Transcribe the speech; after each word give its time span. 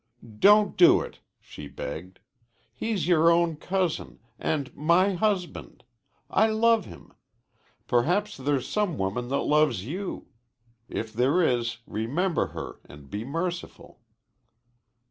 "Don't 0.39 0.77
do 0.77 1.01
it!" 1.01 1.19
she 1.39 1.67
begged. 1.67 2.21
"He's 2.73 3.07
your 3.07 3.29
own 3.29 3.55
cousin 3.55 4.17
and 4.39 4.75
my 4.75 5.13
husband. 5.13 5.83
I 6.27 6.47
love 6.49 6.85
him. 6.85 7.13
Perhaps 7.85 8.37
there's 8.37 8.67
some 8.67 8.97
woman 8.97 9.27
that 9.27 9.43
loves 9.43 9.85
you. 9.85 10.25
If 10.89 11.13
there 11.13 11.43
is, 11.43 11.77
remember 11.85 12.47
her 12.47 12.79
and 12.85 13.11
be 13.11 13.23
merciful." 13.23 13.99